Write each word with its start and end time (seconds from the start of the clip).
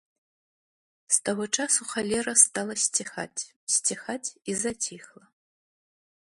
З 1.17 1.19
таго 1.27 1.45
часу 1.59 1.81
халера 1.91 2.33
стала 2.45 2.75
сціхаць, 2.85 3.41
сціхаць 3.75 4.29
і 4.53 4.57
заціхла. 4.65 5.23